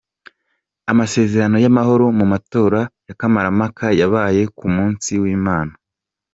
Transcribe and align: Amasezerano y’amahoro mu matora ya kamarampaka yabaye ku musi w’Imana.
Amasezerano 0.91 1.57
y’amahoro 1.63 2.03
mu 2.19 2.25
matora 2.33 2.79
ya 3.07 3.15
kamarampaka 3.19 3.85
yabaye 3.99 4.41
ku 4.57 4.65
musi 4.75 5.13
w’Imana. 5.21 5.73